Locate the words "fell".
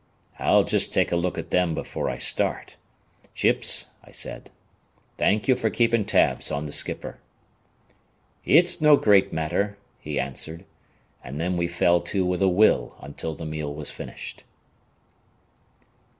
11.67-12.01